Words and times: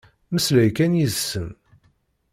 Mmeslay 0.33 0.69
kan 0.77 0.97
yid-sen. 0.99 1.49